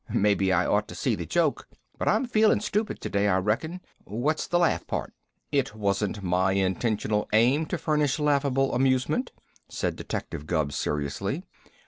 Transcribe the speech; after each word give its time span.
"Maybe 0.09 0.51
I 0.51 0.65
ought 0.65 0.87
to 0.87 0.95
see 0.95 1.13
the 1.13 1.27
joke, 1.27 1.67
but 1.99 2.07
I'm 2.07 2.25
feelin' 2.25 2.59
stupid 2.59 3.01
to 3.01 3.09
day, 3.11 3.27
I 3.27 3.37
reckon. 3.37 3.81
What's 4.03 4.47
the 4.47 4.57
laugh 4.57 4.87
part?" 4.87 5.13
"It 5.51 5.75
wasn't 5.75 6.23
my 6.23 6.53
intentional 6.53 7.29
aim 7.33 7.67
to 7.67 7.77
furnish 7.77 8.17
laughable 8.17 8.73
amusement," 8.73 9.31
said 9.69 9.95
Detective 9.95 10.47
Gubb 10.47 10.73
seriously. 10.73 11.43